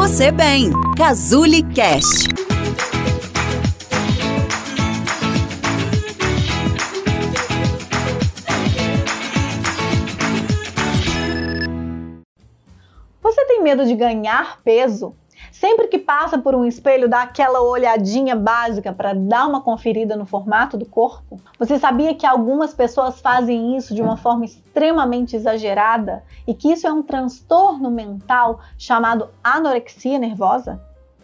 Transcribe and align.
você 0.00 0.32
bem. 0.32 0.70
Cazuli 0.96 1.62
Cast. 1.74 2.26
Você 13.20 13.44
tem 13.44 13.62
medo 13.62 13.84
de 13.84 13.94
ganhar 13.94 14.58
peso? 14.64 15.14
Sempre 15.52 15.88
que 15.88 15.98
passa 15.98 16.38
por 16.38 16.54
um 16.54 16.64
espelho, 16.64 17.08
dá 17.08 17.22
aquela 17.22 17.60
olhadinha 17.60 18.36
básica 18.36 18.92
para 18.92 19.12
dar 19.12 19.46
uma 19.46 19.60
conferida 19.60 20.16
no 20.16 20.24
formato 20.24 20.78
do 20.78 20.86
corpo? 20.86 21.40
Você 21.58 21.78
sabia 21.78 22.14
que 22.14 22.24
algumas 22.24 22.72
pessoas 22.72 23.20
fazem 23.20 23.76
isso 23.76 23.94
de 23.94 24.00
uma 24.00 24.16
forma 24.16 24.44
extremamente 24.44 25.34
exagerada 25.34 26.22
e 26.46 26.54
que 26.54 26.72
isso 26.72 26.86
é 26.86 26.92
um 26.92 27.02
transtorno 27.02 27.90
mental 27.90 28.60
chamado 28.78 29.28
anorexia 29.42 30.18
nervosa? 30.18 30.80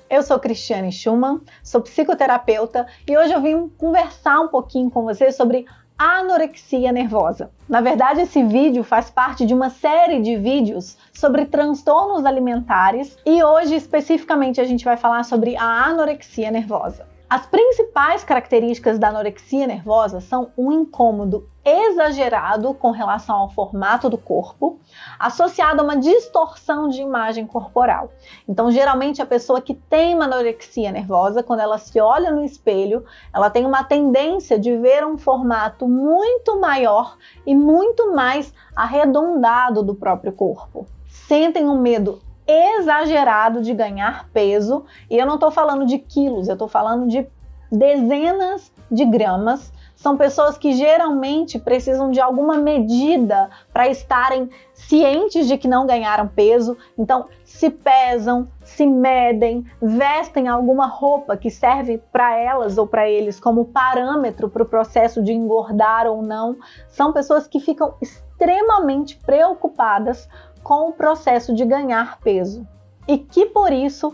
Eu 0.09 0.23
sou 0.23 0.39
Cristiane 0.39 0.93
Schumann, 0.93 1.41
sou 1.65 1.81
psicoterapeuta 1.81 2.87
e 3.09 3.17
hoje 3.17 3.33
eu 3.33 3.41
vim 3.41 3.69
conversar 3.69 4.41
um 4.41 4.49
pouquinho 4.49 4.89
com 4.89 5.03
você 5.03 5.33
sobre 5.33 5.67
anorexia 5.99 6.93
nervosa. 6.93 7.51
Na 7.69 7.81
verdade, 7.81 8.21
esse 8.21 8.43
vídeo 8.43 8.85
faz 8.85 9.11
parte 9.11 9.47
de 9.47 9.55
uma 9.55 9.71
série 9.71 10.21
de 10.21 10.37
vídeos 10.37 10.97
sobre 11.13 11.47
transtornos 11.47 12.25
alimentares 12.25 13.17
e 13.25 13.43
hoje 13.43 13.75
especificamente 13.75 14.61
a 14.61 14.65
gente 14.65 14.85
vai 14.85 14.97
falar 14.97 15.25
sobre 15.25 15.57
a 15.57 15.85
anorexia 15.87 16.51
nervosa. 16.51 17.16
As 17.29 17.45
principais 17.45 18.23
características 18.23 19.01
da 19.01 19.09
anorexia 19.09 19.67
nervosa 19.67 20.21
são 20.21 20.53
um 20.57 20.71
incômodo 20.71 21.49
exagerado 21.65 22.73
com 22.73 22.93
relação 22.93 23.35
ao 23.35 23.51
formato 23.51 24.09
do 24.09 24.17
corpo, 24.17 24.79
associado 25.19 25.81
a 25.81 25.85
uma 25.85 25.97
distorção 25.97 26.89
de 26.89 27.03
imagem 27.03 27.45
corporal. 27.45 28.13
Então, 28.49 28.71
geralmente, 28.71 29.21
a 29.21 29.27
pessoa 29.27 29.61
que 29.61 29.75
tem 29.75 30.15
uma 30.15 30.27
anorexia 30.27 30.93
nervosa, 30.93 31.43
quando 31.43 31.59
ela 31.59 31.79
se 31.79 31.99
olha 31.99 32.31
no 32.31 32.45
espelho, 32.45 33.05
ela 33.35 33.51
tem 33.51 33.67
uma 33.67 33.83
tendência 33.83 34.57
de 34.57 34.77
ver 34.77 35.05
um 35.05 35.19
formato 35.19 35.89
muito 35.89 36.61
maior 36.61 37.17
e 37.45 37.57
muito 37.57 38.15
mais 38.15 38.55
arredondado 38.77 39.83
do 39.83 39.97
próprio 39.97 40.31
corpo. 40.31 40.87
Sentem 41.09 41.69
um 41.69 41.81
medo 41.81 42.21
exagerado 42.47 43.63
de 43.63 43.75
ganhar 43.75 44.29
peso, 44.33 44.85
e 45.11 45.19
eu 45.19 45.27
não 45.27 45.35
estou 45.35 45.51
falando 45.51 45.87
de 45.87 45.99
quilos, 45.99 46.49
eu 46.49 46.55
estou 46.55 46.69
falando 46.69 47.09
de 47.09 47.27
dezenas 47.71 48.73
de 48.91 49.05
gramas. 49.05 49.73
São 49.97 50.17
pessoas 50.17 50.59
que 50.59 50.75
geralmente 50.75 51.59
precisam 51.59 52.11
de 52.11 52.21
alguma 52.21 52.59
medida 52.59 53.49
para 53.73 53.89
estarem 53.89 54.51
cientes 54.75 55.49
de 55.49 55.57
que 55.57 55.67
não 55.67 55.87
ganharam 55.87 56.29
peso, 56.29 56.77
então 56.99 57.25
se 57.45 57.71
pesam, 57.71 58.47
se 58.63 58.87
medem, 58.87 59.65
vestem 59.81 60.49
alguma 60.49 60.87
roupa 60.87 61.37
que 61.37 61.51
serve 61.51 61.99
para 62.13 62.39
elas 62.39 62.77
ou 62.77 62.87
para 62.87 63.09
eles 63.09 63.41
como 63.41 63.65
parâmetro 63.65 64.51
para 64.51 64.63
o 64.63 64.67
processo 64.67 65.23
de 65.23 65.33
engordar 65.33 66.07
ou 66.07 66.21
não. 66.23 66.57
São 66.89 67.13
pessoas 67.13 67.47
que 67.47 67.59
ficam 67.59 67.95
extremamente 68.01 69.17
preocupadas 69.25 70.29
com 70.67 70.89
o 70.89 70.93
processo 70.93 71.55
de 71.55 71.65
ganhar 71.65 72.19
peso 72.19 72.67
e 73.07 73.17
que 73.17 73.47
por 73.47 73.73
isso 73.73 74.13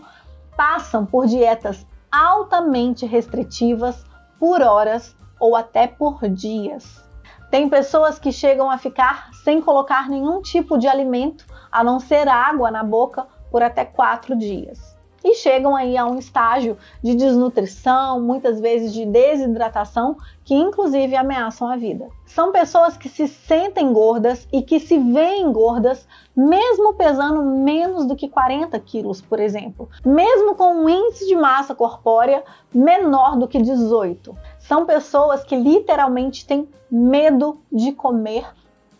passam 0.55 1.03
por 1.03 1.25
dietas 1.25 1.83
altamente 2.11 3.07
restritivas 3.07 4.05
por 4.39 4.61
horas 4.61 5.15
ou 5.39 5.55
até 5.55 5.87
por 5.87 6.29
dias. 6.29 7.03
Tem 7.49 7.67
pessoas 7.67 8.19
que 8.19 8.31
chegam 8.31 8.69
a 8.69 8.77
ficar 8.77 9.31
sem 9.43 9.59
colocar 9.59 10.07
nenhum 10.07 10.43
tipo 10.43 10.77
de 10.77 10.87
alimento 10.87 11.43
a 11.71 11.83
não 11.83 11.99
ser 11.99 12.27
água 12.27 12.69
na 12.69 12.83
boca 12.83 13.25
por 13.49 13.63
até 13.63 13.83
quatro 13.83 14.37
dias 14.37 14.92
e 15.23 15.33
chegam 15.35 15.75
aí 15.75 15.97
a 15.97 16.05
um 16.05 16.17
estágio 16.17 16.77
de 17.01 17.15
desnutrição, 17.15 18.19
muitas 18.19 18.59
vezes 18.59 18.93
de 18.93 19.05
desidratação, 19.05 20.17
que 20.43 20.53
inclusive 20.53 21.15
ameaçam 21.15 21.67
a 21.67 21.77
vida. 21.77 22.09
São 22.25 22.51
pessoas 22.51 22.97
que 22.97 23.07
se 23.07 23.27
sentem 23.27 23.93
gordas 23.93 24.47
e 24.51 24.61
que 24.61 24.79
se 24.79 24.97
veem 24.97 25.51
gordas, 25.51 26.05
mesmo 26.35 26.93
pesando 26.95 27.43
menos 27.43 28.05
do 28.05 28.15
que 28.15 28.27
40 28.27 28.77
quilos, 28.79 29.21
por 29.21 29.39
exemplo, 29.39 29.89
mesmo 30.05 30.55
com 30.55 30.73
um 30.73 30.89
índice 30.89 31.25
de 31.27 31.35
massa 31.35 31.73
corpórea 31.73 32.43
menor 32.73 33.37
do 33.37 33.47
que 33.47 33.61
18. 33.61 34.35
São 34.59 34.85
pessoas 34.85 35.43
que 35.43 35.55
literalmente 35.55 36.45
têm 36.45 36.67
medo 36.91 37.61
de 37.71 37.91
comer 37.93 38.45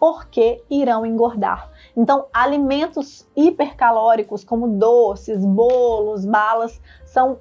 porque 0.03 0.61
irão 0.69 1.05
engordar. 1.05 1.71
Então, 1.95 2.25
alimentos 2.33 3.25
hipercalóricos 3.33 4.43
como 4.43 4.67
doces, 4.67 5.45
bolos, 5.45 6.25
balas 6.25 6.81
são 7.05 7.39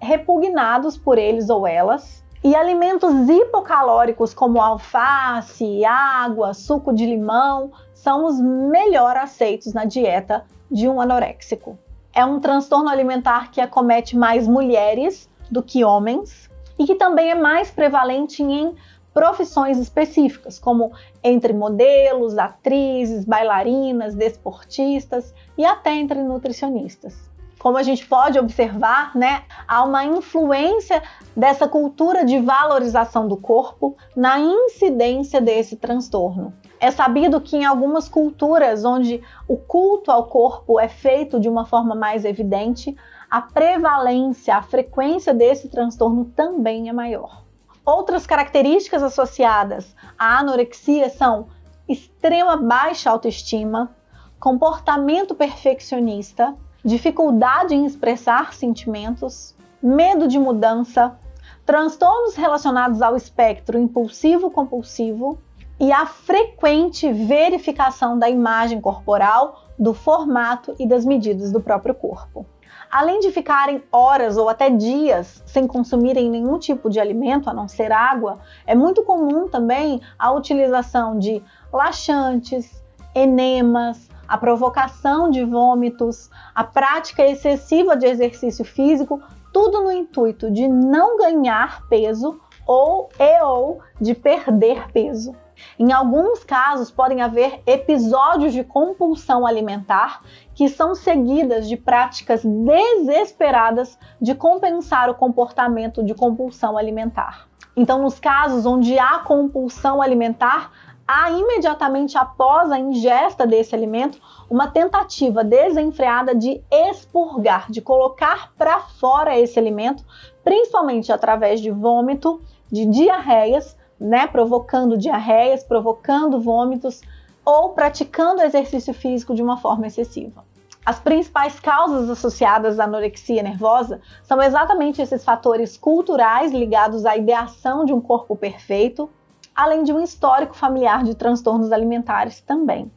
repugnados 0.00 0.96
por 0.96 1.18
eles 1.18 1.50
ou 1.50 1.66
elas. 1.66 2.24
E 2.42 2.56
alimentos 2.56 3.28
hipocalóricos 3.28 4.32
como 4.32 4.58
alface, 4.58 5.84
água, 5.84 6.54
suco 6.54 6.94
de 6.94 7.04
limão 7.04 7.72
são 7.92 8.24
os 8.24 8.40
melhor 8.40 9.14
aceitos 9.18 9.74
na 9.74 9.84
dieta 9.84 10.46
de 10.70 10.88
um 10.88 11.02
anoréxico. 11.02 11.78
É 12.14 12.24
um 12.24 12.40
transtorno 12.40 12.88
alimentar 12.88 13.50
que 13.50 13.60
acomete 13.60 14.16
mais 14.16 14.48
mulheres 14.48 15.28
do 15.50 15.62
que 15.62 15.84
homens 15.84 16.48
e 16.78 16.86
que 16.86 16.94
também 16.94 17.32
é 17.32 17.34
mais 17.34 17.70
prevalente 17.70 18.42
em 18.42 18.74
profissões 19.18 19.78
específicas, 19.78 20.60
como 20.60 20.92
entre 21.24 21.52
modelos, 21.52 22.38
atrizes, 22.38 23.24
bailarinas, 23.24 24.14
desportistas 24.14 25.34
e 25.56 25.64
até 25.64 25.92
entre 25.92 26.22
nutricionistas. 26.22 27.28
Como 27.58 27.76
a 27.76 27.82
gente 27.82 28.06
pode 28.06 28.38
observar, 28.38 29.16
né, 29.16 29.42
há 29.66 29.82
uma 29.82 30.04
influência 30.04 31.02
dessa 31.36 31.66
cultura 31.66 32.24
de 32.24 32.38
valorização 32.38 33.26
do 33.26 33.36
corpo 33.36 33.96
na 34.14 34.38
incidência 34.38 35.40
desse 35.40 35.74
transtorno. 35.74 36.54
É 36.78 36.92
sabido 36.92 37.40
que 37.40 37.56
em 37.56 37.64
algumas 37.64 38.08
culturas 38.08 38.84
onde 38.84 39.20
o 39.48 39.56
culto 39.56 40.12
ao 40.12 40.26
corpo 40.26 40.78
é 40.78 40.86
feito 40.86 41.40
de 41.40 41.48
uma 41.48 41.66
forma 41.66 41.96
mais 41.96 42.24
evidente, 42.24 42.96
a 43.28 43.42
prevalência, 43.42 44.54
a 44.54 44.62
frequência 44.62 45.34
desse 45.34 45.68
transtorno 45.68 46.26
também 46.36 46.88
é 46.88 46.92
maior. 46.92 47.47
Outras 47.88 48.26
características 48.26 49.02
associadas 49.02 49.96
à 50.18 50.40
anorexia 50.40 51.08
são 51.08 51.46
extrema 51.88 52.54
baixa 52.54 53.08
autoestima, 53.08 53.96
comportamento 54.38 55.34
perfeccionista, 55.34 56.54
dificuldade 56.84 57.74
em 57.74 57.86
expressar 57.86 58.52
sentimentos, 58.52 59.54
medo 59.82 60.28
de 60.28 60.38
mudança, 60.38 61.18
transtornos 61.64 62.34
relacionados 62.34 63.00
ao 63.00 63.16
espectro 63.16 63.78
impulsivo-compulsivo 63.78 65.38
e 65.80 65.90
a 65.90 66.04
frequente 66.04 67.10
verificação 67.10 68.18
da 68.18 68.28
imagem 68.28 68.82
corporal, 68.82 69.62
do 69.78 69.94
formato 69.94 70.74
e 70.78 70.86
das 70.86 71.06
medidas 71.06 71.50
do 71.50 71.62
próprio 71.62 71.94
corpo. 71.94 72.44
Além 72.90 73.20
de 73.20 73.30
ficarem 73.30 73.82
horas 73.92 74.36
ou 74.36 74.48
até 74.48 74.70
dias 74.70 75.42
sem 75.44 75.66
consumirem 75.66 76.30
nenhum 76.30 76.58
tipo 76.58 76.88
de 76.88 76.98
alimento 76.98 77.50
a 77.50 77.54
não 77.54 77.68
ser 77.68 77.92
água, 77.92 78.38
é 78.66 78.74
muito 78.74 79.02
comum 79.02 79.48
também 79.48 80.00
a 80.18 80.32
utilização 80.32 81.18
de 81.18 81.42
laxantes, 81.72 82.82
enemas, 83.14 84.08
a 84.26 84.38
provocação 84.38 85.30
de 85.30 85.44
vômitos, 85.44 86.30
a 86.54 86.64
prática 86.64 87.26
excessiva 87.26 87.96
de 87.96 88.06
exercício 88.06 88.64
físico, 88.64 89.20
tudo 89.52 89.82
no 89.82 89.92
intuito 89.92 90.50
de 90.50 90.66
não 90.66 91.18
ganhar 91.18 91.86
peso 91.88 92.40
ou 92.66 93.08
e 93.18 93.42
ou 93.42 93.80
de 94.00 94.14
perder 94.14 94.90
peso. 94.92 95.34
Em 95.78 95.92
alguns 95.92 96.44
casos, 96.44 96.90
podem 96.90 97.22
haver 97.22 97.62
episódios 97.66 98.52
de 98.52 98.64
compulsão 98.64 99.46
alimentar 99.46 100.20
que 100.54 100.68
são 100.68 100.94
seguidas 100.94 101.68
de 101.68 101.76
práticas 101.76 102.42
desesperadas 102.44 103.98
de 104.20 104.34
compensar 104.34 105.08
o 105.08 105.14
comportamento 105.14 106.04
de 106.04 106.14
compulsão 106.14 106.76
alimentar. 106.76 107.48
Então, 107.76 108.02
nos 108.02 108.18
casos 108.18 108.66
onde 108.66 108.98
há 108.98 109.20
compulsão 109.20 110.02
alimentar, 110.02 110.72
há 111.06 111.30
imediatamente 111.30 112.18
após 112.18 112.72
a 112.72 112.78
ingesta 112.78 113.46
desse 113.46 113.74
alimento 113.74 114.20
uma 114.50 114.66
tentativa 114.66 115.44
desenfreada 115.44 116.34
de 116.34 116.60
expurgar, 116.70 117.70
de 117.70 117.80
colocar 117.80 118.52
para 118.58 118.80
fora 118.80 119.38
esse 119.38 119.58
alimento, 119.58 120.04
principalmente 120.42 121.12
através 121.12 121.60
de 121.60 121.70
vômito, 121.70 122.42
de 122.70 122.84
diarreias 122.84 123.77
né, 124.00 124.26
provocando 124.26 124.96
diarreias, 124.96 125.64
provocando 125.64 126.40
vômitos 126.40 127.00
ou 127.44 127.70
praticando 127.70 128.42
exercício 128.42 128.92
físico 128.92 129.34
de 129.34 129.42
uma 129.42 129.56
forma 129.56 129.86
excessiva. 129.86 130.44
As 130.84 130.98
principais 130.98 131.60
causas 131.60 132.08
associadas 132.08 132.80
à 132.80 132.84
anorexia 132.84 133.42
nervosa 133.42 134.00
são 134.22 134.40
exatamente 134.40 135.02
esses 135.02 135.22
fatores 135.22 135.76
culturais 135.76 136.50
ligados 136.52 137.04
à 137.04 137.16
ideação 137.16 137.84
de 137.84 137.92
um 137.92 138.00
corpo 138.00 138.34
perfeito, 138.34 139.10
além 139.54 139.82
de 139.82 139.92
um 139.92 140.02
histórico 140.02 140.54
familiar 140.54 141.04
de 141.04 141.14
transtornos 141.14 141.72
alimentares 141.72 142.40
também. 142.40 142.90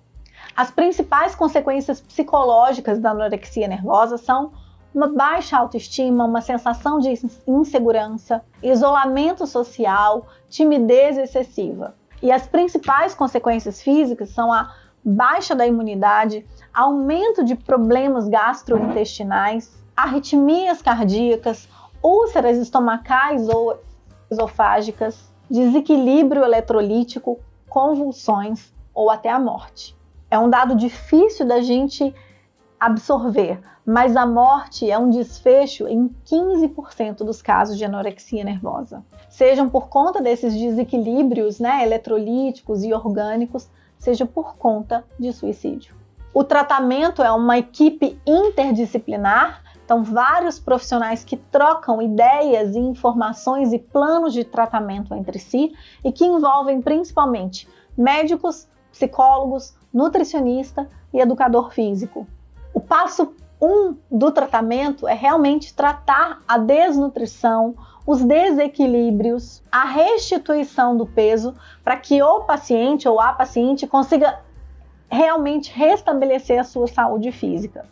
As 0.56 0.70
principais 0.70 1.36
consequências 1.36 2.00
psicológicas 2.00 3.00
da 3.00 3.12
anorexia 3.12 3.68
nervosa 3.68 4.18
são 4.18 4.52
uma 4.94 5.08
baixa 5.08 5.58
autoestima, 5.58 6.26
uma 6.26 6.42
sensação 6.42 7.00
de 7.00 7.14
insegurança, 7.48 8.44
isolamento 8.62 9.48
social, 9.48 10.28
timidez 10.50 11.18
excessiva. 11.18 11.96
E 12.22 12.32
as 12.32 12.46
principais 12.46 13.16
consequências 13.16 13.82
físicas 13.82 14.30
são 14.30 14.52
a 14.52 14.74
baixa 15.04 15.56
da 15.56 15.66
imunidade, 15.66 16.46
aumento 16.74 17.44
de 17.44 17.56
problemas 17.56 18.28
gastrointestinais, 18.28 19.72
arritmias 19.96 20.82
cardíacas, 20.82 21.68
úlceras 22.04 22.58
estomacais 22.58 23.48
ou 23.50 23.80
esofágicas, 24.30 25.32
desequilíbrio 25.50 26.44
eletrolítico, 26.44 27.40
convulsões 27.70 28.72
ou 28.94 29.10
até 29.10 29.30
a 29.30 29.40
morte. 29.40 29.96
É 30.30 30.38
um 30.38 30.50
dado 30.50 30.76
difícil 30.76 31.46
da 31.46 31.62
gente 31.62 32.14
absorver, 32.82 33.62
mas 33.86 34.18
a 34.18 34.26
morte 34.26 34.90
é 34.90 34.98
um 34.98 35.12
desfecho 35.12 35.88
em 35.88 36.10
15% 36.26 37.18
dos 37.18 37.40
casos 37.40 37.78
de 37.78 37.86
anorexia 37.86 38.44
nervosa. 38.44 39.06
Sejam 39.30 39.70
por 39.70 39.88
conta 39.88 40.20
desses 40.20 40.52
desequilíbrios 40.56 41.60
né, 41.60 41.84
eletrolíticos 41.84 42.84
e 42.84 42.92
orgânicos, 42.92 43.70
seja 44.00 44.26
por 44.26 44.58
conta 44.58 45.06
de 45.20 45.32
suicídio. 45.32 45.96
O 46.34 46.44
tratamento 46.44 47.22
é 47.22 47.32
uma 47.32 47.60
equipe 47.60 48.20
interdisciplinar, 48.26 49.62
então 49.86 50.04
vários 50.04 50.58
profissionais 50.58 51.24
que 51.24 51.38
trocam 51.38 52.02
ideias, 52.02 52.76
informações 52.76 53.74
e 53.74 53.78
planos 53.78 54.34
de 54.34 54.44
tratamento 54.44 55.14
entre 55.14 55.38
si 55.38 55.72
e 56.04 56.12
que 56.12 56.26
envolvem 56.26 56.82
principalmente 56.82 57.70
médicos, 57.96 58.68
psicólogos, 58.92 59.76
nutricionista 59.94 60.90
e 61.14 61.20
educador 61.20 61.72
físico. 61.72 62.26
O 62.82 62.84
passo 62.84 63.36
1 63.62 63.68
um 63.68 63.98
do 64.10 64.32
tratamento 64.32 65.08
é 65.08 65.14
realmente 65.14 65.72
tratar 65.72 66.40
a 66.48 66.58
desnutrição, 66.58 67.76
os 68.08 68.24
desequilíbrios, 68.24 69.62
a 69.72 69.86
restituição 69.86 70.98
do 70.98 71.06
peso 71.06 71.54
para 71.84 71.96
que 71.96 72.24
o 72.24 72.42
paciente 72.42 73.08
ou 73.08 73.22
a 73.22 73.34
paciente 73.34 73.86
consiga 73.86 74.40
realmente 75.12 75.72
restabelecer 75.72 76.60
a 76.60 76.64
sua 76.64 76.88
saúde 76.88 77.32
física. 77.32 77.86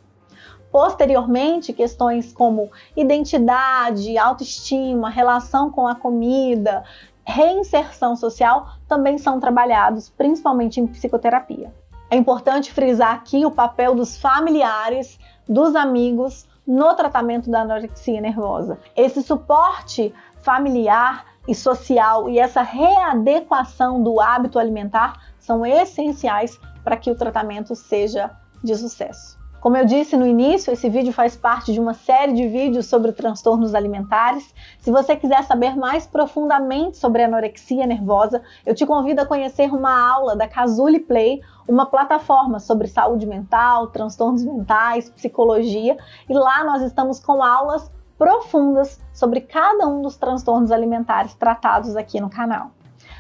Posteriormente, 0.72 1.72
questões 1.72 2.34
como 2.34 2.72
identidade, 2.98 4.18
autoestima, 4.18 5.08
relação 5.08 5.70
com 5.70 5.88
a 5.88 5.94
comida, 5.94 6.84
reinserção 7.24 8.16
social 8.16 8.72
também 8.88 9.20
são 9.20 9.40
trabalhados, 9.40 10.10
principalmente 10.10 10.82
em 10.82 10.88
psicoterapia. 10.88 11.72
É 12.12 12.16
importante 12.16 12.72
frisar 12.72 13.14
aqui 13.14 13.46
o 13.46 13.52
papel 13.52 13.94
dos 13.94 14.18
familiares, 14.18 15.20
dos 15.48 15.76
amigos 15.76 16.48
no 16.66 16.94
tratamento 16.96 17.50
da 17.50 17.62
anorexia 17.62 18.20
nervosa. 18.20 18.80
Esse 18.96 19.22
suporte 19.22 20.14
familiar 20.42 21.26
e 21.48 21.56
social 21.56 22.30
e 22.30 22.38
essa 22.38 22.62
readequação 22.62 24.04
do 24.04 24.20
hábito 24.20 24.60
alimentar 24.60 25.20
são 25.40 25.66
essenciais 25.66 26.60
para 26.84 26.98
que 26.98 27.10
o 27.10 27.16
tratamento 27.16 27.76
seja 27.76 28.32
de 28.64 28.76
sucesso. 28.76 29.39
Como 29.62 29.76
eu 29.76 29.86
disse 29.86 30.16
no 30.16 30.26
início, 30.26 30.72
esse 30.72 30.90
vídeo 30.90 31.12
faz 31.12 31.36
parte 31.36 31.74
de 31.74 31.82
uma 31.82 31.94
série 31.94 32.32
de 32.32 32.48
vídeos 32.48 32.86
sobre 32.86 33.12
transtornos 33.12 33.76
alimentares. 33.76 34.56
Se 34.80 34.90
você 34.90 35.18
quiser 35.18 35.44
saber 35.44 35.76
mais 35.76 36.08
profundamente 36.08 36.96
sobre 36.96 37.24
anorexia 37.24 37.86
nervosa, 37.86 38.42
eu 38.66 38.74
te 38.74 38.86
convido 38.86 39.20
a 39.20 39.26
conhecer 39.26 39.70
uma 39.74 40.12
aula 40.12 40.34
da 40.34 40.48
Casuli 40.48 41.02
Play, 41.02 41.42
uma 41.68 41.86
plataforma 41.86 42.58
sobre 42.58 42.88
saúde 42.88 43.26
mental, 43.26 43.88
transtornos 43.88 44.46
mentais, 44.46 45.10
psicologia, 45.10 45.98
e 46.30 46.34
lá 46.34 46.64
nós 46.64 46.82
estamos 46.82 47.20
com 47.20 47.44
aulas 47.44 47.92
profundas 48.18 49.02
sobre 49.14 49.42
cada 49.42 49.86
um 49.90 50.02
dos 50.02 50.16
transtornos 50.16 50.72
alimentares 50.72 51.34
tratados 51.34 51.98
aqui 51.98 52.22
no 52.22 52.30
canal. 52.30 52.72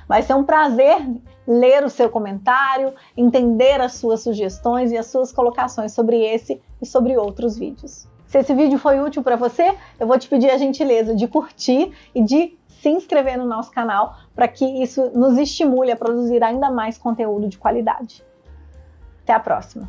Vai 0.10 0.24
ser 0.24 0.34
um 0.34 0.44
prazer 0.44 0.98
ler 1.48 1.84
o 1.84 1.90
seu 1.90 2.10
comentário, 2.10 2.96
entender 3.16 3.80
as 3.80 3.94
suas 3.94 4.24
sugestões 4.24 4.92
e 4.92 4.98
as 4.98 5.06
suas 5.06 5.32
colocações 5.32 5.92
sobre 5.92 6.26
esse 6.26 6.60
e 6.82 6.86
sobre 6.86 7.16
outros 7.16 7.56
vídeos. 7.56 8.08
Se 8.26 8.40
esse 8.40 8.52
vídeo 8.56 8.80
foi 8.80 9.00
útil 9.00 9.22
para 9.22 9.36
você, 9.36 9.76
eu 10.00 10.08
vou 10.08 10.18
te 10.18 10.28
pedir 10.28 10.50
a 10.50 10.58
gentileza 10.58 11.16
de 11.16 11.28
curtir 11.28 11.94
e 12.16 12.24
de 12.24 12.58
se 12.82 12.90
inscrever 12.90 13.38
no 13.38 13.46
nosso 13.46 13.70
canal 13.70 14.16
para 14.34 14.48
que 14.48 14.66
isso 14.82 15.12
nos 15.14 15.38
estimule 15.38 15.92
a 15.92 15.96
produzir 15.96 16.44
ainda 16.44 16.72
mais 16.72 16.98
conteúdo 16.98 17.48
de 17.48 17.60
qualidade. 17.60 18.26
Até 19.22 19.34
a 19.34 19.40
próxima! 19.40 19.88